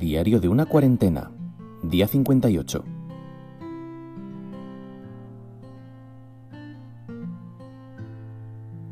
Diario 0.00 0.40
de 0.40 0.48
una 0.48 0.64
cuarentena, 0.64 1.30
día 1.82 2.08
58. 2.08 2.84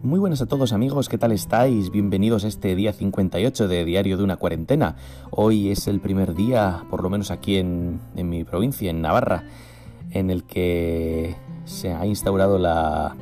Muy 0.03 0.19
buenas 0.21 0.43
a 0.43 0.47
todos 0.47 0.75
amigos, 0.75 1.09
¿qué 1.09 1.17
tal 1.17 1.33
estáis? 1.33 1.91
Bienvenidos 1.91 2.45
a 2.45 2.49
este 2.49 2.77
día 2.77 2.93
58 2.93 3.69
de 3.69 3.87
Diario 3.87 4.19
de 4.19 4.23
una 4.23 4.37
cuarentena. 4.37 4.97
Hoy 5.31 5.71
es 5.71 5.89
el 5.89 5.99
primer 6.01 6.35
día, 6.35 6.85
por 6.91 7.03
lo 7.03 7.09
menos 7.09 7.31
aquí 7.31 7.57
en, 7.57 8.01
mi 8.15 8.45
provincia, 8.45 8.91
en 8.91 9.01
Navarra, 9.01 9.45
en 10.11 10.29
el 10.29 10.45
que 10.45 11.37
se 11.65 11.91
ha 11.95 12.05
instaurado 12.05 12.59
la, 12.59 13.17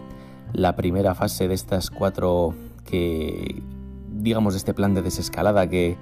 la 0.52 0.74
primera 0.74 1.14
fase 1.14 1.46
de 1.46 1.54
estas 1.54 1.90
cuatro 1.90 2.52
que, 2.84 3.62
digamos, 4.10 4.54
de 4.54 4.58
este 4.58 4.74
plan 4.74 4.92
de 4.92 5.02
desescalada 5.02 5.70
que 5.70 5.96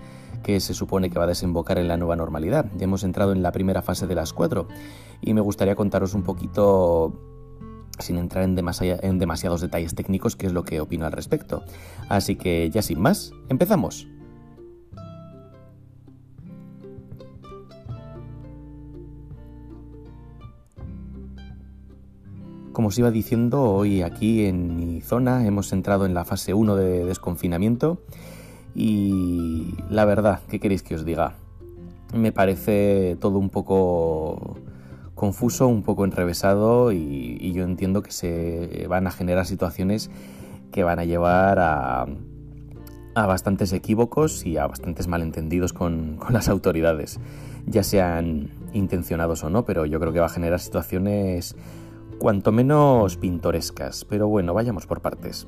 que 0.44 0.60
se 0.60 0.74
supone 0.74 1.10
que 1.10 1.18
va 1.18 1.24
a 1.24 1.28
desembocar 1.28 1.78
en 1.78 1.88
la 1.88 1.96
nueva 1.96 2.14
normalidad. 2.14 2.66
Ya 2.76 2.84
hemos 2.84 3.02
entrado 3.02 3.32
en 3.32 3.42
la 3.42 3.50
primera 3.50 3.82
fase 3.82 4.06
de 4.06 4.14
las 4.14 4.32
cuatro 4.32 4.68
y 5.20 5.34
me 5.34 5.40
gustaría 5.40 5.74
contaros 5.74 6.14
un 6.14 6.22
poquito 6.22 7.18
sin 7.98 8.18
entrar 8.18 8.44
en, 8.44 8.54
demasiados 9.18 9.60
detalles 9.60 9.94
técnicos 9.94 10.36
qué 10.36 10.46
es 10.46 10.52
lo 10.52 10.64
que 10.64 10.80
opino 10.80 11.06
al 11.06 11.12
respecto. 11.12 11.64
Así 12.08 12.36
que 12.36 12.70
ya 12.70 12.82
sin 12.82 13.00
más, 13.00 13.32
empezamos. 13.48 14.06
Como 22.72 22.88
os 22.88 22.98
iba 22.98 23.12
diciendo, 23.12 23.62
hoy 23.62 24.02
aquí 24.02 24.46
en 24.46 24.76
mi 24.76 25.00
zona 25.00 25.46
hemos 25.46 25.72
entrado 25.72 26.06
en 26.06 26.12
la 26.12 26.24
fase 26.24 26.54
1 26.54 26.74
de 26.74 27.04
desconfinamiento 27.04 28.02
y 28.74 29.74
la 29.88 30.04
verdad, 30.04 30.40
¿qué 30.48 30.58
queréis 30.60 30.82
que 30.82 30.94
os 30.94 31.04
diga? 31.04 31.34
Me 32.12 32.32
parece 32.32 33.16
todo 33.20 33.38
un 33.38 33.50
poco 33.50 34.56
confuso, 35.14 35.68
un 35.68 35.82
poco 35.82 36.04
enrevesado 36.04 36.92
y, 36.92 37.52
yo 37.52 37.64
entiendo 37.64 38.02
que 38.02 38.10
se 38.10 38.86
van 38.88 39.06
a 39.06 39.10
generar 39.10 39.46
situaciones 39.46 40.10
que 40.72 40.82
van 40.82 40.98
a 40.98 41.04
llevar 41.04 41.58
a, 41.60 42.06
bastantes 43.14 43.72
equívocos 43.72 44.44
y 44.44 44.56
a 44.56 44.66
bastantes 44.66 45.06
malentendidos 45.06 45.72
con, 45.72 46.16
con, 46.16 46.32
las 46.32 46.48
autoridades, 46.48 47.20
ya 47.66 47.84
sean 47.84 48.50
intencionados 48.72 49.44
o 49.44 49.50
no, 49.50 49.64
pero 49.64 49.86
yo 49.86 50.00
creo 50.00 50.12
que 50.12 50.18
va 50.18 50.26
a 50.26 50.30
generar 50.30 50.58
situaciones 50.58 51.54
cuanto 52.18 52.52
menos 52.52 53.16
pintorescas. 53.16 54.04
Pero 54.04 54.28
bueno, 54.28 54.52
vayamos 54.52 54.86
por 54.86 55.00
partes. 55.00 55.46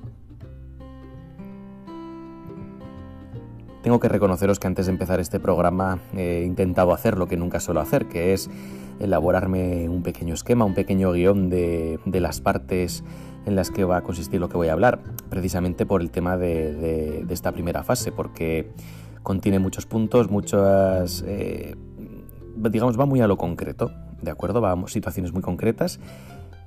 Tengo 3.87 4.01
que 4.01 4.09
reconoceros 4.09 4.59
que 4.59 4.67
antes 4.67 4.87
de 4.87 4.91
empezar 4.91 5.21
este 5.21 5.39
programa 5.39 6.01
he 6.17 6.43
intentado 6.45 6.93
hacer 6.93 7.17
lo 7.17 7.29
que 7.29 7.37
nunca 7.37 7.61
suelo 7.61 7.81
hacer, 7.81 8.07
que 8.07 8.33
es 8.33 8.51
elaborarme 8.99 9.89
un 9.89 10.03
pequeño 10.03 10.35
esquema, 10.35 10.65
un 10.65 10.75
pequeño 10.75 11.13
guion 11.13 11.51
de, 11.51 12.01
las 12.05 12.41
partes 12.41 13.05
en 13.45 13.55
las 13.55 13.71
que 13.71 13.85
va 13.85 13.99
a 13.99 14.03
consistir 14.03 14.41
lo 14.41 14.49
que 14.49 14.57
voy 14.57 14.67
a 14.67 14.73
hablar, 14.73 14.99
precisamente 15.29 15.87
por 15.87 16.01
el 16.01 16.11
tema 16.11 16.37
de, 16.37 17.25
esta 17.31 17.53
primera 17.53 17.85
fase, 17.85 18.11
porque 18.11 18.73
contiene 19.23 19.61
muchos 19.61 19.87
puntos, 19.87 20.33
muchas... 20.33 21.23
Eh, 21.25 21.77
digamos, 22.57 22.99
va 22.99 23.07
muy 23.07 23.21
a 23.21 23.29
lo 23.29 23.37
concreto, 23.37 23.93
¿de 24.21 24.33
acuerdo? 24.33 24.61
Va 24.61 24.73
a 24.73 24.89
situaciones 24.89 25.33
muy 25.33 25.43
concretas 25.43 26.01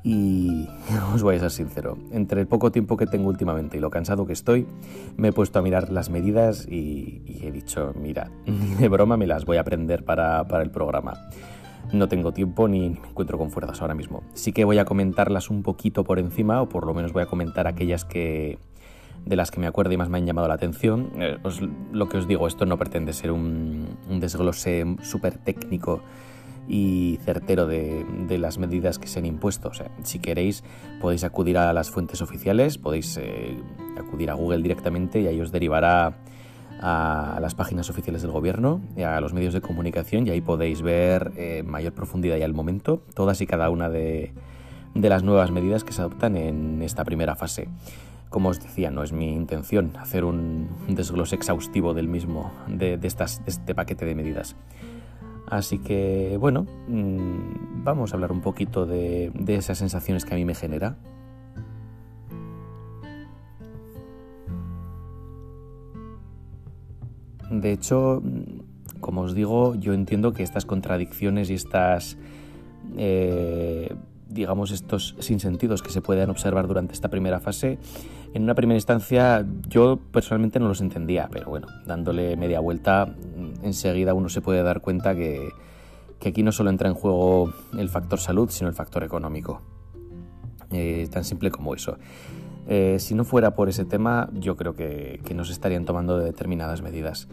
y 0.04 0.68
os 1.14 1.24
voy 1.24 1.36
a 1.36 1.40
ser 1.40 1.52
sincero, 1.52 1.98
entre 2.12 2.42
el 2.42 2.48
poco 2.48 2.72
tiempo 2.72 2.98
que 2.98 3.06
tengo 3.06 3.30
últimamente 3.30 3.78
y 3.78 3.80
lo 3.80 3.90
cansado 3.90 4.26
que 4.26 4.34
estoy, 4.34 4.68
me 5.18 5.30
he 5.30 5.34
puesto 5.34 5.60
a 5.60 5.62
mirar 5.62 5.92
las 5.92 6.10
medidas 6.10 6.68
y, 6.68 7.40
he 7.42 7.52
dicho, 7.52 7.94
mira, 8.00 8.30
ni 8.46 8.76
de 8.80 8.88
broma 8.88 9.18
me 9.18 9.28
las 9.28 9.46
voy 9.46 9.58
a 9.58 9.62
aprender 9.62 10.04
para, 10.04 10.46
el 10.62 10.72
programa. 10.72 11.14
No 11.92 12.08
tengo 12.08 12.32
tiempo 12.32 12.68
ni, 12.68 12.90
me 12.90 13.08
encuentro 13.10 13.38
con 13.38 13.50
fuerzas 13.50 13.82
ahora 13.82 13.96
mismo. 13.96 14.24
Sí 14.34 14.52
que 14.52 14.64
voy 14.64 14.78
a 14.78 14.86
comentarlas 14.86 15.50
un 15.50 15.64
poquito 15.64 16.04
por 16.04 16.20
encima, 16.20 16.62
o 16.62 16.70
por 16.70 16.86
lo 16.86 16.94
menos 16.94 17.14
voy 17.14 17.24
a 17.24 17.26
comentar 17.26 17.68
aquellas 17.68 18.06
que 18.06 18.60
de 19.26 19.36
las 19.36 19.52
que 19.52 19.60
me 19.60 19.68
acuerdo 19.68 19.92
y 19.92 19.98
más 19.98 20.08
me 20.08 20.18
han 20.18 20.26
llamado 20.26 20.48
la 20.48 20.54
atención. 20.54 21.10
Eh, 21.16 21.38
lo 21.92 22.08
que 22.08 22.18
os 22.18 22.28
digo, 22.28 22.48
esto 22.48 22.66
no 22.66 22.78
pretende 22.78 23.12
ser 23.12 23.32
un, 23.32 23.98
un 24.08 24.20
desglose 24.20 24.86
súper 25.02 25.38
técnico 25.40 26.02
y 26.70 27.20
certero 27.26 27.66
de, 27.66 28.06
las 28.38 28.60
medidas 28.60 29.00
que 29.00 29.08
se 29.08 29.20
han 29.20 29.26
impuesto. 29.26 29.72
Si 30.04 30.20
queréis 30.20 30.64
podéis 31.02 31.24
acudir 31.24 31.58
a 31.58 31.74
las 31.74 31.90
fuentes 31.90 32.22
oficiales, 32.22 32.78
podéis 32.78 33.18
eh, 33.18 33.58
acudir 33.98 34.30
a 34.30 34.36
Google 34.36 34.62
directamente 34.62 35.20
y 35.20 35.28
ahí 35.28 35.42
os 35.42 35.52
derivará 35.52 36.14
a 36.82 37.40
las 37.42 37.56
páginas 37.56 37.90
oficiales 37.90 38.22
del 38.22 38.32
gobierno, 38.32 38.80
y 38.96 39.02
a 39.02 39.20
los 39.20 39.34
medios 39.34 39.54
de 39.54 39.60
comunicación 39.60 40.26
y 40.28 40.30
ahí 40.30 40.40
podéis 40.40 40.82
ver 40.82 41.34
eh, 41.36 41.62
mayor 41.66 41.92
profundidad 41.92 42.38
y 42.38 42.44
al 42.44 42.54
momento 42.54 43.04
todas 43.14 43.42
y 43.42 43.48
cada 43.48 43.70
una 43.70 43.90
de, 43.90 44.32
las 44.94 45.24
nuevas 45.24 45.52
medidas 45.52 45.84
que 45.84 45.92
se 45.92 46.02
adoptan 46.02 46.38
en 46.38 46.82
esta 46.82 47.04
primera 47.04 47.36
fase. 47.36 47.68
Como 48.30 48.50
os 48.50 48.62
decía, 48.62 48.92
no 48.92 49.04
es 49.04 49.12
mi 49.12 49.34
intención 49.34 49.92
hacer 50.00 50.24
un 50.24 50.70
desglose 50.88 51.36
exhaustivo 51.36 51.94
del 51.94 52.08
mismo, 52.08 52.52
de, 52.68 52.96
de 52.96 53.08
este 53.08 53.76
paquete 53.76 54.06
de 54.06 54.16
medidas. 54.16 54.56
Así 55.50 55.80
que, 55.80 56.38
bueno, 56.40 56.68
mm, 56.88 57.84
vamos 57.84 58.12
a 58.14 58.16
hablar 58.16 58.32
un 58.32 58.42
poquito 58.42 58.86
de, 58.86 59.32
esas 59.48 59.80
sensaciones 59.80 60.24
que 60.24 60.36
a 60.36 60.38
mí 60.38 60.46
me 60.46 60.54
genera. 60.54 60.98
De 67.50 67.72
hecho, 67.72 68.22
mm, 68.24 69.00
como 69.00 69.22
os 69.22 69.34
digo, 69.34 69.74
yo 69.74 69.94
entiendo 69.94 70.34
que 70.34 70.44
estas 70.44 70.66
contradicciones 70.66 71.50
y 71.50 71.56
estas, 71.56 72.16
eh, 72.96 73.96
digamos, 74.40 74.72
estos 74.72 75.16
sinsentidos 75.20 75.82
que 75.82 75.92
se 75.92 76.02
pueden 76.02 76.30
observar 76.30 76.68
durante 76.68 76.94
esta 76.94 77.10
primera 77.10 77.40
fase, 77.40 77.78
en 78.34 78.44
una 78.44 78.56
primera 78.56 78.78
instancia 78.78 79.46
yo 79.68 79.98
personalmente 80.12 80.60
no 80.60 80.68
los 80.68 80.82
entendía, 80.82 81.28
pero 81.32 81.50
bueno, 81.50 81.68
dándole 81.86 82.36
media 82.38 82.60
vuelta 82.60 83.14
enseguida 83.64 84.14
uno 84.14 84.30
se 84.30 84.42
puede 84.42 84.64
dar 84.64 84.82
cuenta 84.82 85.14
que, 85.16 85.50
aquí 86.26 86.44
no 86.44 86.52
solo 86.52 86.70
entra 86.70 86.88
en 86.88 86.96
juego 86.96 87.54
el 87.78 87.90
factor 87.90 88.20
salud, 88.20 88.50
sino 88.50 88.70
el 88.70 88.76
factor 88.76 89.04
económico. 89.04 89.62
Eh, 90.72 91.08
tan 91.12 91.24
simple 91.24 91.52
como 91.52 91.74
eso. 91.74 91.98
Eh, 92.68 92.98
si 93.00 93.16
no 93.16 93.26
fuera 93.26 93.56
por 93.56 93.68
ese 93.68 93.84
tema, 93.84 94.30
yo 94.34 94.56
creo 94.56 94.76
que, 94.76 95.20
que 95.26 95.34
nos 95.34 95.50
estarían 95.50 95.86
tomando 95.86 96.18
determinadas 96.18 96.82
medidas. 96.82 97.28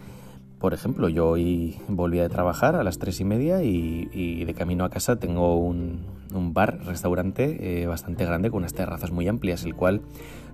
Por 0.66 0.74
ejemplo, 0.74 1.08
yo 1.08 1.28
hoy 1.28 1.78
volví 1.86 2.18
a 2.18 2.28
trabajar 2.28 2.74
a 2.74 2.82
las 2.82 2.98
tres 2.98 3.20
y 3.20 3.24
media 3.24 3.62
y, 3.62 4.44
de 4.44 4.52
camino 4.52 4.84
a 4.84 4.90
casa 4.90 5.14
tengo 5.14 5.60
un, 5.60 6.04
bar, 6.52 6.80
restaurante 6.84 7.82
eh, 7.82 7.86
bastante 7.86 8.24
grande 8.24 8.50
con 8.50 8.58
unas 8.58 8.74
terrazas 8.74 9.12
muy 9.12 9.28
amplias, 9.28 9.62
el 9.64 9.76
cual 9.76 10.00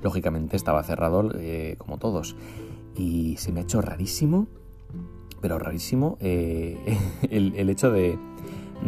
lógicamente 0.03 0.55
estaba 0.55 0.83
cerrado 0.83 1.31
como 1.79 1.97
todos. 1.97 2.37
Y 2.95 3.39
se 3.39 3.53
me 3.53 3.61
ha 3.61 3.63
hecho 3.63 3.81
rarísimo 3.81 4.49
pero 5.41 5.59
rarísimo 5.59 6.19
eh, 6.21 6.77
el, 7.31 7.71
hecho 7.71 7.91
de, 7.91 8.19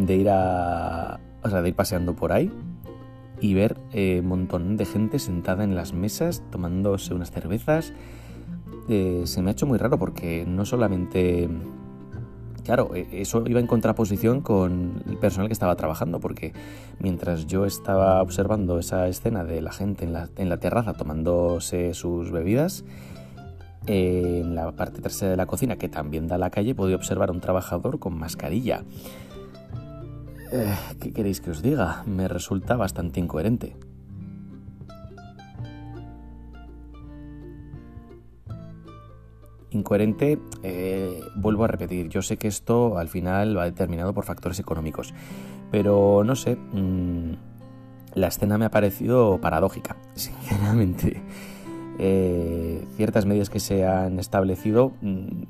ir 0.07 0.29
a. 0.29 1.19
O 1.41 1.49
sea, 1.49 1.63
de 1.63 1.69
ir 1.69 1.75
paseando 1.75 2.15
por 2.15 2.33
ahí 2.33 2.51
y 3.41 3.55
ver 3.55 3.77
eh, 3.93 4.19
un 4.21 4.27
montón 4.27 4.77
de 4.77 4.85
gente 4.85 5.17
sentada 5.17 5.63
en 5.63 5.73
las 5.73 5.91
mesas 5.91 6.43
tomándose 6.51 7.15
unas 7.15 7.31
cervezas. 7.31 7.93
Eh, 8.87 9.23
se 9.25 9.41
me 9.41 9.49
ha 9.49 9.53
hecho 9.53 9.65
muy 9.65 9.77
raro 9.77 9.97
porque 9.97 10.45
no 10.45 10.65
solamente. 10.65 11.49
Claro, 12.63 12.95
eso 12.95 13.43
iba 13.45 13.59
en 13.59 13.67
contraposición 13.67 14.41
con 14.41 15.03
el 15.07 15.17
personal 15.17 15.47
que 15.47 15.53
estaba 15.53 15.75
trabajando, 15.75 16.19
porque 16.19 16.51
mientras 16.99 17.45
yo 17.45 17.65
estaba 17.65 18.23
observando 18.23 18.79
esa 18.79 19.07
escena 19.07 19.43
de 19.43 19.61
la 19.61 19.71
gente 19.71 20.03
en 20.03 20.13
la, 20.13 20.29
en 20.35 20.49
la 20.49 20.57
terraza 20.57 20.93
tomándose 20.93 21.93
sus 21.93 22.31
bebidas, 22.31 22.83
en 23.85 24.55
la 24.55 24.71
parte 24.71 24.99
trasera 24.99 25.29
de 25.29 25.37
la 25.37 25.45
cocina, 25.45 25.75
que 25.75 25.89
también 25.89 26.27
da 26.27 26.35
a 26.35 26.39
la 26.39 26.49
calle, 26.49 26.73
podía 26.73 26.95
observar 26.95 27.29
a 27.29 27.33
un 27.33 27.39
trabajador 27.39 27.99
con 27.99 28.17
mascarilla. 28.17 28.83
Eh, 30.51 30.75
¿Qué 30.99 31.13
queréis 31.13 31.41
que 31.41 31.51
os 31.51 31.61
diga? 31.61 32.03
Me 32.07 32.27
resulta 32.27 32.75
bastante 32.75 33.19
incoherente. 33.19 33.75
Incoherente, 39.75 40.39
eh, 40.63 41.19
vuelvo 41.35 41.65
a 41.65 41.67
repetir, 41.67 42.07
yo 42.07 42.21
sé 42.21 42.37
que 42.37 42.47
esto 42.47 42.97
al 42.97 43.09
final 43.09 43.57
va 43.57 43.65
determinado 43.65 44.13
por 44.13 44.23
factores 44.23 44.57
económicos, 44.59 45.13
pero 45.69 46.23
no 46.23 46.35
sé, 46.35 46.55
mm, 46.55 47.33
la 48.13 48.27
escena 48.27 48.57
me 48.57 48.65
ha 48.65 48.71
parecido 48.71 49.39
paradójica, 49.41 49.97
sinceramente. 50.15 51.21
Eh, 51.99 52.85
ciertas 52.95 53.25
medidas 53.25 53.49
que 53.49 53.59
se 53.59 53.85
han 53.85 54.17
establecido, 54.19 54.93
mm, 55.01 55.43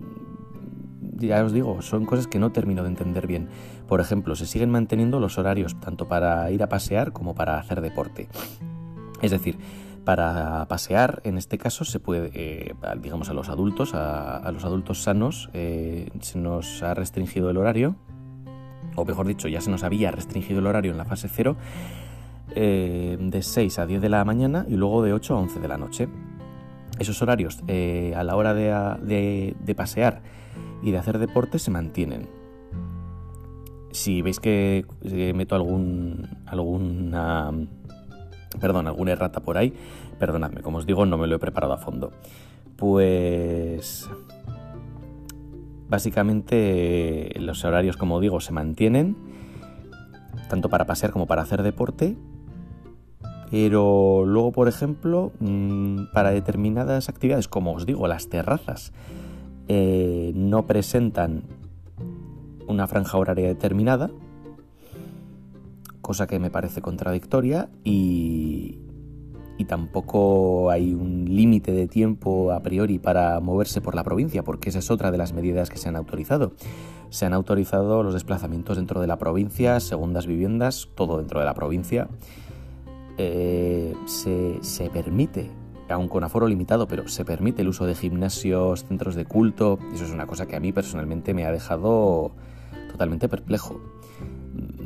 ya 1.17 1.43
os 1.43 1.53
digo, 1.53 1.81
son 1.81 2.05
cosas 2.05 2.27
que 2.27 2.39
no 2.39 2.51
termino 2.51 2.81
de 2.81 2.89
entender 2.89 3.27
bien. 3.27 3.49
Por 3.87 4.01
ejemplo, 4.01 4.35
se 4.35 4.47
siguen 4.47 4.71
manteniendo 4.71 5.19
los 5.19 5.37
horarios 5.37 5.79
tanto 5.79 6.07
para 6.07 6.49
ir 6.51 6.63
a 6.63 6.69
pasear 6.69 7.13
como 7.13 7.35
para 7.35 7.59
hacer 7.59 7.81
deporte. 7.81 8.27
Es 9.21 9.31
decir, 9.31 9.57
Para 10.05 10.67
pasear, 10.67 11.19
en 11.23 11.39
este 11.39 11.57
caso, 11.57 11.83
se 11.83 11.99
puede, 11.99 12.29
eh, 12.35 12.75
digamos, 13.01 13.29
a 13.29 13.33
los 13.33 13.49
adultos, 13.49 13.95
a, 13.95 14.51
los 14.53 14.63
adultos 14.63 15.01
sanos, 15.01 15.49
eh, 15.53 16.09
se 16.21 16.37
nos 16.37 16.83
ha 16.83 16.93
restringido 16.93 17.49
el 17.49 17.57
horario, 17.57 17.95
o 18.95 19.03
mejor 19.03 19.25
dicho, 19.25 19.47
ya 19.47 19.61
se 19.61 19.71
nos 19.71 19.83
había 19.83 20.11
restringido 20.11 20.59
el 20.59 20.67
horario 20.67 20.91
en 20.91 20.99
la 20.99 21.05
fase 21.05 21.27
0, 21.27 21.55
eh, 22.55 23.17
de 23.19 23.41
6 23.41 23.79
a 23.79 23.87
10 23.87 23.99
de 23.99 24.09
la 24.09 24.23
mañana 24.25 24.67
y 24.69 24.75
luego 24.75 25.01
de 25.01 25.11
8 25.11 25.33
a 25.33 25.39
11 25.39 25.59
de 25.59 25.67
la 25.67 25.77
noche. 25.77 26.07
Esos 26.99 27.19
horarios 27.23 27.63
a 27.67 28.23
la 28.23 28.35
hora 28.35 28.53
de, 28.53 29.55
pasear 29.75 30.21
y 30.83 30.91
de 30.91 30.99
hacer 30.99 31.17
deporte 31.17 31.57
se 31.57 31.71
mantienen. 31.71 32.29
Si 33.89 34.21
veis 34.21 34.39
que 34.39 34.85
meto 35.33 35.55
algún, 35.55 36.29
alguna 36.45 37.51
perdón, 38.59 38.87
alguna 38.87 39.11
errata 39.11 39.41
por 39.41 39.57
ahí, 39.57 39.73
perdonadme, 40.19 40.61
como 40.61 40.77
os 40.77 40.85
digo, 40.85 41.05
no 41.05 41.17
me 41.17 41.27
lo 41.27 41.35
he 41.35 41.39
preparado 41.39 41.73
a 41.73 41.77
fondo. 41.77 42.11
Pues 42.75 44.09
básicamente 45.87 47.31
los 47.39 47.63
horarios, 47.63 47.97
como 47.97 48.19
digo, 48.19 48.41
se 48.41 48.51
mantienen, 48.51 49.15
tanto 50.49 50.69
para 50.69 50.85
pasear 50.85 51.11
como 51.11 51.27
para 51.27 51.41
hacer 51.41 51.63
deporte, 51.63 52.17
pero 53.51 54.23
luego, 54.25 54.51
por 54.51 54.67
ejemplo, 54.67 55.31
mm, 55.39 56.11
para 56.13 56.31
determinadas 56.31 57.09
actividades, 57.09 57.47
como 57.47 57.73
os 57.73 57.85
digo, 57.85 58.07
las 58.07 58.27
terrazas, 58.27 58.91
eh, 59.67 60.31
no 60.35 60.65
presentan 60.65 61.43
una 62.67 62.87
franja 62.87 63.17
horaria 63.17 63.47
determinada, 63.47 64.09
cosa 66.05 66.27
que 66.27 66.37
me 66.37 66.51
parece 66.51 66.83
contradictoria 66.83 67.67
y, 67.83 68.77
tampoco 69.67 70.69
hay 70.69 70.93
un 70.93 71.25
límite 71.25 71.71
de 71.71 71.87
tiempo 71.87 72.51
a 72.51 72.61
priori 72.61 72.99
para 72.99 73.39
moverse 73.39 73.81
por 73.81 73.95
la 73.95 74.03
provincia, 74.03 74.43
porque 74.43 74.69
esa 74.69 74.77
es 74.77 74.91
otra 74.91 75.09
de 75.09 75.17
las 75.17 75.33
medidas 75.33 75.71
que 75.71 75.77
se 75.77 75.89
han 75.89 75.95
autorizado. 75.95 76.53
Se 77.09 77.25
han 77.25 77.33
autorizado 77.33 78.03
los 78.03 78.13
desplazamientos 78.13 78.77
dentro 78.77 79.01
de 79.01 79.07
la 79.07 79.17
provincia, 79.17 79.79
segundas 79.79 80.27
viviendas, 80.27 80.89
todo 80.93 81.17
dentro 81.17 81.39
de 81.39 81.47
la 81.47 81.55
provincia. 81.55 82.07
Eh, 83.17 83.95
se, 84.05 84.59
se 84.61 84.91
permite, 84.91 85.49
aun 85.89 86.07
con 86.07 86.23
aforo 86.23 86.47
limitado, 86.47 86.87
pero 86.87 87.07
se 87.07 87.25
permite 87.25 87.63
el 87.63 87.69
uso 87.69 87.87
de 87.87 87.95
gimnasios, 87.95 88.85
centros 88.85 89.15
de 89.15 89.25
culto. 89.25 89.79
Eso 89.95 90.05
es 90.05 90.11
una 90.11 90.27
cosa 90.27 90.45
que 90.45 90.55
a 90.55 90.59
mí 90.59 90.71
personalmente 90.71 91.33
me 91.33 91.47
ha 91.47 91.51
dejado 91.51 92.35
totalmente 92.91 93.27
perplejo. 93.27 93.81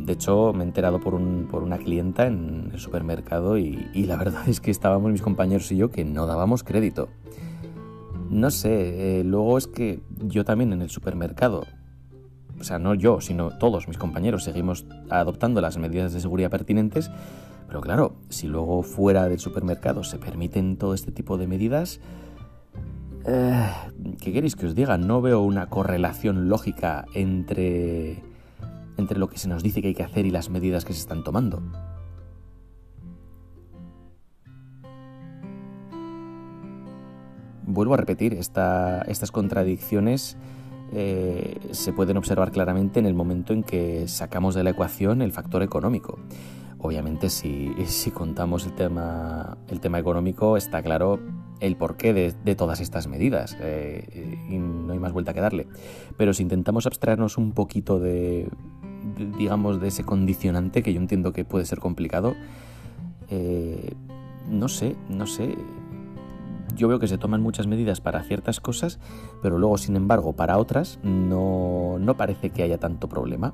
De 0.10 0.14
hecho, 0.14 0.54
me 0.54 0.64
he 0.64 0.68
enterado 0.68 1.00
por, 1.00 1.14
una 1.14 1.78
clienta 1.78 2.26
en 2.26 2.72
el 2.74 2.80
supermercado 2.80 3.60
y, 3.60 3.78
la 3.94 4.18
verdad 4.18 4.50
es 4.50 4.60
que 4.60 4.72
estábamos 4.72 5.12
mis 5.12 5.22
compañeros 5.22 5.72
y 5.72 5.78
yo 5.78 5.92
que 5.92 6.04
no 6.04 6.26
dábamos 6.26 6.64
crédito. 6.64 7.10
No 8.28 8.50
sé, 8.50 9.20
eh, 9.20 9.24
luego 9.24 9.60
es 9.60 9.68
que 9.68 10.02
yo 10.18 10.44
también 10.46 10.74
en 10.74 10.82
el 10.82 10.90
supermercado, 10.90 11.68
o 12.60 12.64
sea, 12.64 12.80
no 12.80 12.96
yo, 12.96 13.22
sino 13.22 13.56
todos 13.60 13.88
mis 13.88 14.00
compañeros 14.00 14.44
seguimos 14.44 14.88
adoptando 15.12 15.62
las 15.62 15.78
medidas 15.78 16.12
de 16.12 16.22
seguridad 16.22 16.50
pertinentes, 16.50 17.12
pero 17.68 17.80
claro, 17.80 18.16
si 18.30 18.48
luego 18.48 18.82
fuera 18.82 19.30
del 19.30 19.38
supermercado 19.38 20.04
se 20.04 20.18
permiten 20.18 20.78
todo 20.78 20.96
este 20.96 21.12
tipo 21.12 21.38
de 21.38 21.46
medidas, 21.46 22.00
eh, 23.28 23.70
¿qué 24.20 24.34
queréis 24.34 24.56
que 24.56 24.66
os 24.66 24.74
diga? 24.74 24.98
No 24.98 25.22
veo 25.22 25.42
una 25.42 25.68
correlación 25.68 26.50
lógica 26.50 27.06
entre 27.14 28.28
entre 29.00 29.18
lo 29.18 29.30
que 29.30 29.38
se 29.38 29.48
nos 29.48 29.64
dice 29.64 29.82
que 29.82 29.90
hay 29.90 29.96
que 29.96 30.04
hacer 30.04 30.26
y 30.26 30.32
las 30.32 30.50
medidas 30.50 30.86
que 30.86 30.94
se 30.94 31.00
están 31.00 31.24
tomando. 31.24 31.62
Vuelvo 37.66 37.94
a 37.94 37.98
repetir, 37.98 38.34
estas 38.34 39.32
contradicciones 39.32 40.38
eh, 40.92 41.60
se 41.72 41.94
pueden 41.94 42.18
observar 42.18 42.52
claramente 42.52 43.00
en 43.00 43.06
el 43.06 43.14
momento 43.14 43.54
en 43.54 43.62
que 43.62 44.08
sacamos 44.08 44.56
de 44.56 44.64
la 44.64 44.72
ecuación 44.72 45.22
el 45.22 45.32
factor 45.32 45.62
económico. 45.62 46.18
Obviamente 46.80 47.30
si, 47.30 47.76
contamos 48.14 48.66
el 48.66 48.74
tema, 48.74 49.58
el 49.68 49.82
tema 49.82 50.00
económico 50.00 50.58
está 50.58 50.82
claro 50.82 51.20
el 51.60 51.76
porqué 51.76 52.14
de, 52.14 52.56
todas 52.56 52.80
estas 52.80 53.08
medidas 53.08 53.58
eh, 53.60 54.40
y 54.50 54.58
no 54.58 54.94
hay 54.94 55.00
más 55.00 55.12
vuelta 55.12 55.34
que 55.34 55.42
darle. 55.42 55.68
Pero 56.18 56.34
si 56.34 56.42
intentamos 56.42 56.88
abstraernos 56.88 57.38
un 57.38 57.52
poquito 57.52 58.00
de, 58.00 58.50
digamos, 59.38 59.80
de 59.80 59.88
ese 59.88 60.04
condicionante 60.04 60.84
que 60.84 60.94
yo 60.94 61.00
entiendo 61.00 61.34
que 61.34 61.46
puede 61.46 61.66
ser 61.66 61.80
complicado. 61.80 62.36
Eh, 63.30 63.94
no 64.50 64.68
sé, 64.68 64.96
no 65.10 65.26
sé. 65.28 65.56
Yo 66.76 66.88
veo 66.88 67.00
que 67.00 67.08
se 67.08 67.18
toman 67.18 67.42
muchas 67.42 67.68
medidas 67.68 68.00
para 68.02 68.24
ciertas 68.24 68.60
cosas, 68.60 69.00
pero 69.42 69.58
luego, 69.58 69.78
sin 69.78 69.96
embargo, 69.96 70.34
para 70.34 70.58
otras 70.58 71.00
no, 71.04 71.98
no 72.00 72.16
parece 72.16 72.52
que 72.52 72.64
haya 72.64 72.78
tanto 72.78 73.10
problema. 73.10 73.54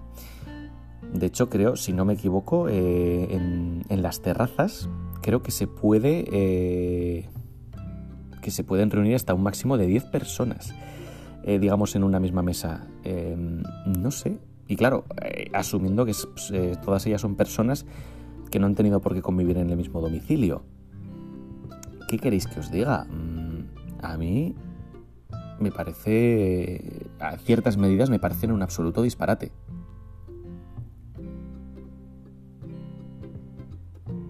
De 1.14 1.28
hecho, 1.28 1.50
creo, 1.50 1.76
si 1.76 1.94
no 1.94 2.04
me 2.04 2.14
equivoco, 2.14 2.68
eh, 2.68 3.28
en, 3.32 4.02
las 4.02 4.22
terrazas 4.22 4.90
creo 5.22 5.42
que 5.42 5.52
se 5.52 5.66
puede 5.66 6.26
eh, 6.32 7.30
que 8.42 8.52
se 8.52 8.64
pueden 8.64 8.92
reunir 8.92 9.16
hasta 9.16 9.34
un 9.34 9.42
máximo 9.42 9.78
de 9.78 9.88
10 9.88 10.06
personas, 10.06 10.76
digamos, 11.46 11.96
en 11.96 12.04
una 12.04 12.20
misma 12.20 12.44
mesa. 12.44 12.86
no 13.86 14.12
sé, 14.12 14.38
y 14.68 14.76
claro, 14.76 15.06
eh, 15.22 15.50
asumiendo 15.54 16.06
que 16.06 16.14
pues, 16.14 16.52
eh, 16.52 16.76
todas 16.84 17.06
ellas 17.06 17.22
son 17.22 17.36
personas 17.36 17.86
que 18.50 18.60
no 18.60 18.66
han 18.66 18.76
tenido 18.76 19.00
por 19.02 19.14
qué 19.14 19.22
convivir 19.22 19.58
en 19.58 19.70
el 19.70 19.78
mismo 19.78 20.02
domicilio. 20.02 20.64
¿Qué 22.08 22.18
queréis 22.18 22.48
que 22.48 22.60
os 22.60 22.72
diga? 22.72 23.06
Mm, 23.06 23.66
a 24.02 24.18
mí 24.18 24.56
me 25.60 25.72
parece... 25.72 27.10
A 27.20 27.38
ciertas 27.38 27.78
medidas 27.78 28.10
me 28.10 28.20
parecen 28.20 28.52
un 28.52 28.62
absoluto 28.62 29.02
disparate. 29.02 29.52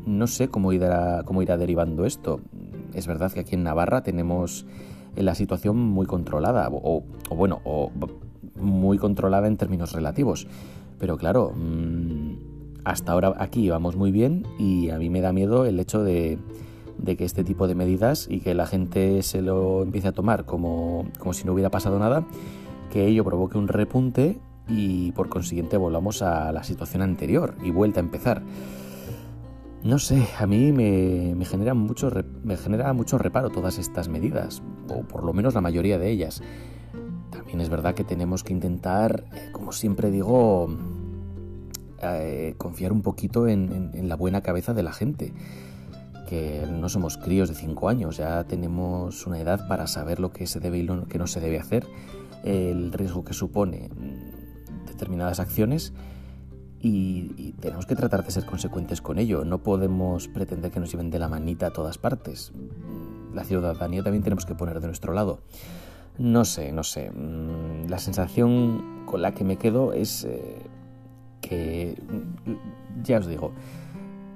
No 0.05 0.27
sé 0.27 0.49
cómo 0.49 0.71
irá, 0.71 1.23
cómo 1.25 1.41
irá 1.41 1.57
derivando 1.57 2.05
esto. 2.05 2.41
Es 2.93 3.07
verdad 3.07 3.31
que 3.31 3.41
aquí 3.41 3.55
en 3.55 3.63
Navarra 3.63 4.03
tenemos 4.03 4.65
la 5.15 5.33
situación 5.33 5.77
muy 5.77 6.05
controlada, 6.05 6.69
o, 6.71 7.03
o 7.29 7.35
bueno, 7.35 7.61
o 7.63 7.91
muy 8.56 8.98
controlada 8.98 9.48
en 9.48 9.57
términos 9.57 9.94
relativos. 9.94 10.48
Pero 11.00 11.18
claro, 11.18 11.54
mm, 11.56 12.34
hasta 12.86 13.12
ahora 13.12 13.34
aquí 13.38 13.69
vamos 13.69 13.96
muy 13.96 14.12
bien 14.12 14.46
y 14.57 14.90
a 14.90 14.98
mí 14.98 15.10
me 15.10 15.22
da 15.22 15.34
miedo 15.34 15.66
el 15.66 15.80
hecho 15.80 16.04
de, 16.04 16.38
que 17.06 17.26
este 17.26 17.44
tipo 17.44 17.68
de 17.68 17.76
medidas 17.76 18.28
y 18.30 18.40
que 18.40 18.54
la 18.54 18.68
gente 18.68 19.21
se 19.24 19.42
lo 19.42 19.83
empiece 19.83 20.07
a 20.07 20.12
tomar 20.14 20.45
como, 20.45 21.07
como 21.19 21.33
si 21.33 21.45
no 21.45 21.54
hubiera 21.54 21.69
pasado 21.69 22.00
nada, 22.00 22.26
que 22.92 23.07
ello 23.07 23.24
provoque 23.24 23.57
un 23.57 23.68
repunte 23.68 24.40
y 24.68 25.12
por 25.12 25.30
consiguiente 25.30 25.78
volvamos 25.78 26.21
a 26.21 26.52
la 26.52 26.64
situación 26.64 27.02
anterior 27.02 27.56
y 27.64 27.71
vuelta 27.71 28.00
a 28.00 28.04
empezar. 28.04 28.44
No 29.83 30.00
sé, 30.00 30.28
a 30.40 30.47
mí 30.47 30.71
me, 30.71 31.35
me, 31.35 31.45
genera 31.45 31.76
mucho, 31.76 32.12
me 32.44 32.57
genera 32.57 32.92
mucho 32.94 33.19
reparo 33.19 33.52
todas 33.52 33.78
estas 33.78 34.07
medidas, 34.07 34.64
o 34.90 35.02
por 35.02 35.24
lo 35.24 35.31
menos 35.31 35.54
la 35.54 35.62
mayoría 35.62 36.00
de 36.00 36.09
ellas. 36.09 36.42
También 37.45 37.61
es 37.61 37.69
verdad 37.69 37.94
que 37.94 38.04
tenemos 38.04 38.44
que 38.44 38.54
intentar, 38.54 39.23
eh, 39.35 39.49
como 39.52 39.71
siempre 39.71 40.09
digo, 40.09 40.68
eh, 42.02 42.56
confiar 42.57 42.92
un 42.92 43.04
poquito 43.04 43.47
en, 43.47 44.09
la 44.09 44.16
buena 44.16 44.42
cabeza 44.42 44.73
de 44.73 44.81
la 44.81 44.92
gente. 44.92 45.31
Que 46.28 46.66
no 46.68 46.90
somos 46.90 47.18
críos 47.18 47.47
de 47.47 47.54
5 47.54 47.87
años, 47.87 48.18
ya 48.18 48.45
tenemos 48.45 49.28
una 49.28 49.40
edad 49.40 49.68
para 49.68 49.85
saber 49.85 50.19
lo 50.19 50.31
que 50.31 50.47
se 50.47 50.59
debe 50.59 50.80
y 50.80 50.81
lo 50.81 51.06
que 51.06 51.19
no 51.19 51.28
se 51.28 51.40
debe 51.40 51.59
hacer, 51.59 51.85
el 52.44 52.92
riesgo 52.92 53.23
que 53.23 53.33
supone 53.33 53.90
mm, 53.90 54.87
determinadas 54.87 55.40
acciones 55.40 55.94
y, 56.80 57.31
y, 57.37 57.54
tenemos 57.59 57.85
que 57.85 57.95
tratar 57.95 58.25
de 58.25 58.31
ser 58.31 58.47
consecuentes 58.47 59.02
con 59.04 59.19
ello. 59.19 59.45
No 59.45 59.59
podemos 59.59 60.28
pretender 60.28 60.71
que 60.71 60.80
nos 60.80 60.92
lleven 60.92 61.11
de 61.11 61.19
la 61.19 61.30
manita 61.30 61.68
a 61.68 61.71
todas 61.71 61.99
partes. 61.99 62.52
La 63.35 63.44
ciudadanía 63.44 64.02
también 64.02 64.23
tenemos 64.23 64.47
que 64.47 64.56
poner 64.56 64.80
de 64.80 64.87
nuestro 64.87 65.14
lado. 65.14 65.42
No 66.18 66.45
sé, 66.45 66.72
no 66.72 66.84
sé. 66.84 67.12
Mm, 67.12 67.90
la 67.90 68.00
sensación 68.00 69.06
con 69.06 69.22
la 69.22 69.34
que 69.34 69.44
me 69.44 69.57
quedo 69.57 69.94
es 69.94 70.24
eh, 70.24 70.62
que, 71.42 72.02
mm, 72.45 73.04
ya 73.04 73.19
os 73.19 73.28
digo, 73.28 73.52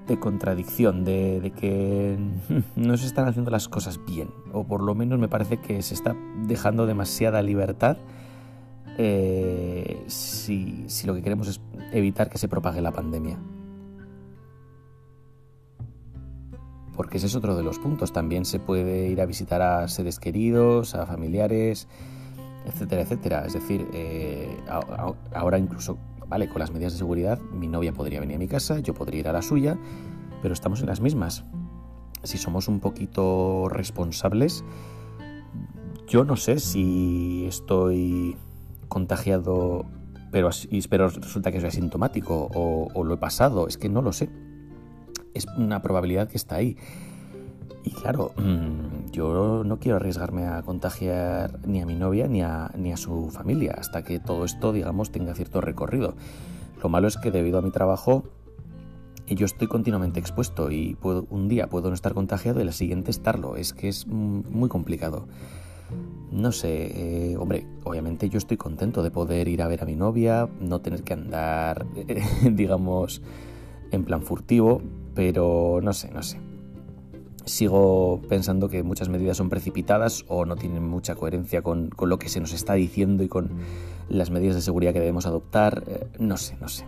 de 0.07 0.19
contradicción, 0.19 1.05
de, 1.05 1.53
que 1.57 2.17
no 2.75 2.97
se 2.97 3.05
están 3.05 3.27
haciendo 3.27 3.51
las 3.51 3.67
cosas 3.67 3.99
bien, 4.05 4.29
o 4.53 4.65
por 4.65 4.81
lo 4.81 4.95
menos 4.95 5.19
me 5.19 5.27
parece 5.27 5.57
que 5.57 5.81
se 5.81 5.93
está 5.93 6.15
dejando 6.47 6.85
demasiada 6.85 7.41
libertad 7.41 7.97
eh, 8.97 10.03
si 10.07 10.87
lo 11.05 11.15
que 11.15 11.21
queremos 11.21 11.47
es 11.47 11.61
evitar 11.93 12.29
que 12.29 12.37
se 12.37 12.47
propague 12.49 12.81
la 12.81 12.91
pandemia. 12.91 13.37
Porque 16.99 17.15
ese 17.15 17.27
es 17.27 17.35
otro 17.37 17.55
de 17.55 17.63
los 17.63 17.79
puntos. 17.79 18.11
También 18.11 18.43
se 18.43 18.59
puede 18.59 19.07
ir 19.07 19.21
a 19.21 19.25
visitar 19.25 19.61
a 19.61 19.87
seres 19.87 20.19
queridos, 20.19 20.95
a 20.95 21.05
familiares, 21.05 21.87
etcétera, 22.65 23.03
etcétera. 23.03 23.45
Es 23.45 23.53
decir, 23.53 23.87
eh, 23.93 24.53
ahora 25.33 25.57
incluso, 25.57 25.97
vale, 26.27 26.49
con 26.49 26.59
las 26.59 26.71
medidas 26.71 26.91
de 26.91 26.99
seguridad, 26.99 27.39
mi 27.53 27.69
novia 27.69 27.93
podría 27.93 28.19
venir 28.19 28.35
a 28.35 28.39
mi 28.39 28.49
casa, 28.49 28.79
yo 28.79 28.93
podría 28.93 29.21
ir 29.21 29.27
a 29.29 29.31
la 29.31 29.41
suya, 29.41 29.77
pero 30.41 30.53
estamos 30.53 30.81
en 30.81 30.87
las 30.87 30.99
mismas. 30.99 31.45
si 32.23 32.37
somos 32.37 32.67
un 32.67 32.81
poquito 32.81 33.69
responsables, 33.69 34.65
yo 36.05 36.25
no 36.25 36.35
sé 36.35 36.59
si 36.59 37.45
estoy 37.47 38.35
contagiado, 38.89 39.85
pero, 40.33 40.49
pero 40.89 41.07
resulta 41.07 41.53
que 41.53 41.61
soy 41.61 41.69
asintomático 41.69 42.49
o 42.53 43.03
lo 43.05 43.13
he 43.13 43.17
pasado, 43.17 43.69
es 43.69 43.77
que 43.77 43.87
no 43.87 44.01
lo 44.01 44.11
sé. 44.11 44.48
Es 45.39 45.47
una 45.57 45.81
probabilidad 45.81 46.27
que 46.27 46.37
está 46.37 46.55
ahí. 46.55 46.77
Y 47.83 47.91
claro, 47.91 48.33
mm, 48.37 49.11
yo 49.11 49.63
no 49.63 49.79
quiero 49.79 49.95
arriesgarme 49.95 50.45
a 50.45 50.61
contagiar 50.63 51.65
ni 51.65 51.81
a 51.81 51.85
mi 51.85 51.95
novia 51.95 52.27
ni 52.27 52.41
a, 52.41 52.71
ni 52.77 52.91
a 52.91 52.97
su 52.97 53.29
familia 53.31 53.75
hasta 53.77 54.03
que 54.03 54.19
todo 54.19 54.45
esto, 54.45 54.73
digamos, 54.73 55.11
tenga 55.11 55.33
cierto 55.33 55.61
recorrido. 55.61 56.15
Lo 56.83 56.89
malo 56.89 57.07
es 57.07 57.17
que 57.17 57.31
debido 57.31 57.59
a 57.59 57.61
mi 57.61 57.71
trabajo 57.71 58.23
yo 59.35 59.45
estoy 59.45 59.67
continuamente 59.67 60.19
expuesto 60.19 60.71
y 60.71 60.95
puedo, 60.95 61.27
un 61.29 61.47
día 61.47 61.67
puedo 61.67 61.89
no 61.89 61.93
estar 61.93 62.13
contagiado 62.13 62.59
y 62.59 62.63
el 62.63 62.73
siguiente 62.73 63.11
estarlo. 63.11 63.55
Es 63.55 63.73
que 63.73 63.87
es 63.87 64.07
muy 64.07 64.69
complicado. 64.69 65.27
No 66.31 66.51
sé, 66.51 67.31
eh, 67.31 67.37
hombre, 67.37 67.65
obviamente 67.83 68.29
yo 68.29 68.37
estoy 68.37 68.57
contento 68.57 69.01
de 69.01 69.09
poder 69.09 69.47
ir 69.47 69.61
a 69.61 69.67
ver 69.67 69.81
a 69.81 69.85
mi 69.85 69.95
novia, 69.95 70.47
no 70.59 70.81
tener 70.81 71.03
que 71.03 71.13
andar, 71.13 71.85
digamos, 72.51 73.21
en 73.91 74.03
plan 74.03 74.21
furtivo, 74.21 74.81
pero 75.13 75.79
no 75.81 75.93
sé, 75.93 76.11
no 76.11 76.23
sé. 76.23 76.39
Sigo 77.45 78.21
pensando 78.29 78.69
que 78.69 78.83
muchas 78.83 79.09
medidas 79.09 79.37
son 79.37 79.49
precipitadas 79.49 80.23
o 80.27 80.45
no 80.45 80.55
tienen 80.55 80.83
mucha 80.87 81.15
coherencia 81.15 81.61
con, 81.61 81.89
con 81.89 82.09
lo 82.09 82.19
que 82.19 82.29
se 82.29 82.39
nos 82.39 82.53
está 82.53 82.73
diciendo 82.73 83.23
y 83.23 83.27
con 83.27 83.49
las 84.07 84.29
medidas 84.29 84.55
de 84.55 84.61
seguridad 84.61 84.93
que 84.93 84.99
debemos 84.99 85.25
adoptar. 85.25 85.83
Eh, 85.87 86.07
no 86.19 86.37
sé, 86.37 86.57
no 86.61 86.67
sé 86.67 86.85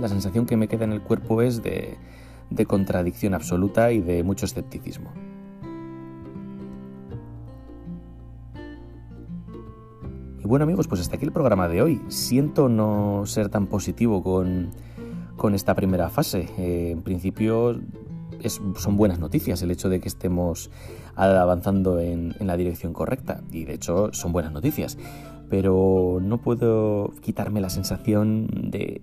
la 0.00 0.08
sensación 0.08 0.46
que 0.46 0.56
me 0.56 0.68
queda 0.68 0.84
en 0.84 0.92
el 0.92 1.02
cuerpo 1.02 1.42
es 1.42 1.62
de, 1.62 1.98
contradicción 2.66 3.34
absoluta 3.34 3.92
y 3.92 4.00
de 4.00 4.22
mucho 4.22 4.46
escepticismo. 4.46 5.12
Y 10.38 10.46
bueno 10.46 10.64
amigos, 10.64 10.88
pues 10.88 11.00
hasta 11.00 11.16
aquí 11.16 11.24
el 11.24 11.32
programa 11.32 11.68
de 11.68 11.82
hoy. 11.82 12.02
Siento 12.08 12.68
no 12.68 13.22
ser 13.26 13.50
tan 13.50 13.66
positivo 13.66 14.22
con, 14.22 14.70
esta 15.48 15.74
primera 15.74 16.10
fase. 16.10 16.48
Eh, 16.58 16.90
en 16.92 17.02
principio 17.02 17.80
son 18.76 18.96
buenas 18.96 19.18
noticias 19.18 19.62
el 19.62 19.70
hecho 19.70 19.88
de 19.88 20.00
que 20.00 20.08
estemos 20.08 20.70
avanzando 21.16 21.98
en, 21.98 22.34
la 22.40 22.56
dirección 22.56 22.92
correcta. 22.92 23.40
Y 23.50 23.64
de 23.64 23.74
hecho 23.74 24.10
son 24.12 24.32
buenas 24.32 24.52
noticias 24.52 24.98
pero 25.48 26.20
no 26.22 26.38
puedo 26.38 27.10
quitarme 27.22 27.60
la 27.60 27.70
sensación 27.70 28.46
de, 28.70 29.02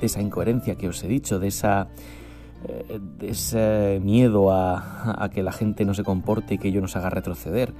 esa 0.00 0.22
incoherencia 0.22 0.76
que 0.76 0.86
os 0.86 1.02
he 1.02 1.08
dicho, 1.08 1.40
de, 1.40 1.48
esa, 1.48 1.88
eh, 2.68 3.00
ese 3.20 4.00
miedo 4.00 4.52
a, 4.52 5.28
que 5.34 5.42
la 5.42 5.50
gente 5.50 5.84
no 5.84 5.92
se 5.92 6.04
comporte 6.04 6.54
y 6.54 6.58
que 6.58 6.68
ello 6.68 6.80
nos 6.80 6.94
haga 6.94 7.10
retroceder. 7.10 7.74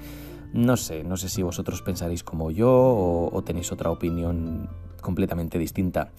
No 0.52 0.76
sé, 0.76 1.04
no 1.04 1.16
sé 1.16 1.28
si 1.28 1.44
vosotros 1.44 1.80
pensaréis 1.82 2.24
como 2.24 2.50
yo 2.50 2.72
o 3.32 3.44
tenéis 3.44 3.70
otra 3.70 3.92
opinión 3.92 4.68
completamente 5.00 5.56
distinta 5.56 6.10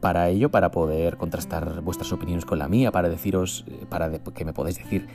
para 0.00 0.28
ello, 0.28 0.50
para 0.50 0.70
poder 0.70 1.16
contrastar 1.16 1.82
vuestras 1.82 2.12
opiniones 2.12 2.44
con 2.44 2.58
la 2.58 2.68
mía, 2.68 2.90
para 2.90 3.08
deciros, 3.08 3.64
eh, 3.68 3.84
para 3.88 4.10
que 4.10 4.44
me 4.44 4.52
podéis 4.52 4.78
decir 4.78 5.06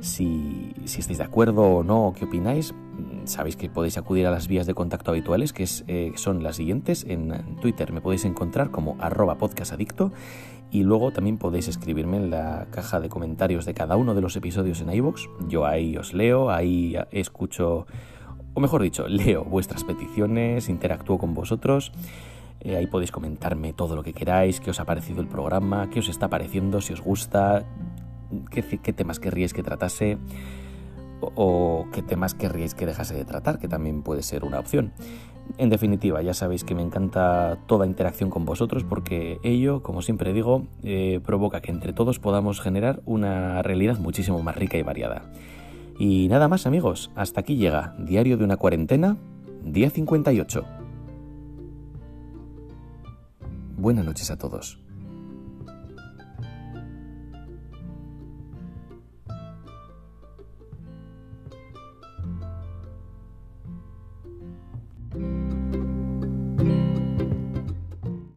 si, 0.00 0.74
estáis 0.84 1.18
de 1.18 1.24
acuerdo 1.24 1.62
o 1.62 1.82
no, 1.82 2.08
o 2.08 2.12
qué 2.12 2.26
opináis. 2.26 2.72
Mm, 2.72 3.26
sabéis 3.26 3.56
que 3.56 3.70
podéis 3.70 3.96
acudir 3.96 4.26
a 4.26 4.30
las 4.30 4.46
vías 4.46 4.66
de 4.66 4.74
contacto 4.74 5.10
habituales, 5.10 5.52
que 5.52 5.66
eh, 5.86 6.12
son 6.16 6.42
las 6.42 6.56
siguientes. 6.56 7.04
En 7.08 7.56
Twitter 7.60 7.92
me 7.92 8.00
podéis 8.00 8.24
encontrar 8.24 8.70
como 8.70 8.96
arroba 9.00 9.38
podcastadicto 9.38 10.12
y 10.70 10.82
luego 10.82 11.12
también 11.12 11.38
podéis 11.38 11.68
escribirme 11.68 12.16
en 12.16 12.30
la 12.30 12.66
caja 12.70 13.00
de 13.00 13.08
comentarios 13.08 13.64
de 13.64 13.74
cada 13.74 13.96
uno 13.96 14.14
de 14.14 14.20
los 14.20 14.36
episodios 14.36 14.80
en 14.80 14.92
iVoox. 14.92 15.22
Yo 15.48 15.66
ahí 15.66 15.96
os 15.96 16.12
leo, 16.12 16.50
ahí 16.50 16.96
escucho, 17.12 17.86
o 18.54 18.60
mejor 18.60 18.82
dicho, 18.82 19.06
leo 19.08 19.44
vuestras 19.44 19.84
peticiones, 19.84 20.68
interactúo 20.68 21.16
con 21.16 21.32
vosotros. 21.32 21.92
Eh, 22.64 22.76
ahí 22.76 22.86
podéis 22.86 23.12
comentarme 23.12 23.74
todo 23.74 23.94
lo 23.94 24.02
que 24.02 24.14
queráis, 24.14 24.58
qué 24.58 24.70
os 24.70 24.80
ha 24.80 24.86
parecido 24.86 25.20
el 25.20 25.28
programa, 25.28 25.90
qué 25.90 26.00
os 26.00 26.08
está 26.08 26.28
pareciendo, 26.28 26.80
si 26.80 26.94
os 26.94 27.02
gusta, 27.02 27.64
qué, 28.50 28.62
temas 28.92 29.20
querríais 29.20 29.52
que 29.52 29.62
tratase 29.62 30.16
o, 31.20 31.86
qué 31.92 32.02
temas 32.02 32.34
querríais 32.34 32.74
que 32.74 32.86
dejase 32.86 33.14
de 33.14 33.26
tratar, 33.26 33.58
que 33.58 33.68
también 33.68 34.02
puede 34.02 34.22
ser 34.22 34.44
una 34.44 34.58
opción. 34.58 34.92
En 35.58 35.68
definitiva, 35.68 36.22
ya 36.22 36.32
sabéis 36.32 36.64
que 36.64 36.74
me 36.74 36.80
encanta 36.80 37.58
toda 37.66 37.86
interacción 37.86 38.30
con 38.30 38.46
vosotros 38.46 38.82
porque 38.82 39.38
ello, 39.42 39.82
como 39.82 40.00
siempre 40.00 40.32
digo, 40.32 40.66
eh, 40.82 41.20
provoca 41.22 41.60
que 41.60 41.70
entre 41.70 41.92
todos 41.92 42.18
podamos 42.18 42.62
generar 42.62 43.02
una 43.04 43.60
realidad 43.62 43.98
muchísimo 43.98 44.42
más 44.42 44.56
rica 44.56 44.78
y 44.78 44.82
variada. 44.82 45.30
Y 45.98 46.28
nada 46.28 46.48
más 46.48 46.66
amigos, 46.66 47.10
hasta 47.14 47.40
aquí 47.40 47.56
llega 47.56 47.94
Diario 47.98 48.38
de 48.38 48.44
una 48.44 48.56
cuarentena, 48.56 49.18
día 49.62 49.90
58. 49.90 50.83
Buenas 53.84 54.06
noches 54.06 54.30
a 54.30 54.38
todos. 54.38 54.78